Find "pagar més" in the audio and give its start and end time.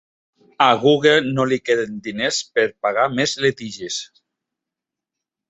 2.87-3.37